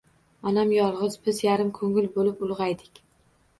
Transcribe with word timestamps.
Onam 0.51 0.73
yolg`iz, 0.75 1.19
biz 1.29 1.43
yarim 1.47 1.71
ko`ngil 1.77 2.11
bo`lib 2.19 2.43
ulg`aydik 2.51 3.07